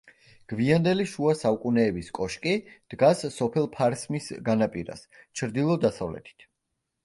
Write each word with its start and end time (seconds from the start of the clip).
გვიანდელი 0.51 1.03
შუა 1.11 1.33
საუკუნეების 1.41 2.09
კოშკი 2.21 2.55
დგას 2.95 3.23
სოფელ 3.37 3.69
ფარსმის 3.77 4.33
განაპირას, 4.51 5.07
ჩრდილო-დასავლეთით. 5.21 6.53